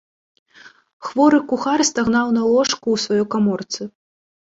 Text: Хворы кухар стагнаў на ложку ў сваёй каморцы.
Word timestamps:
Хворы 1.09 1.39
кухар 1.53 1.79
стагнаў 1.91 2.35
на 2.41 2.49
ложку 2.51 2.83
ў 2.91 2.97
сваёй 3.07 3.33
каморцы. 3.39 3.81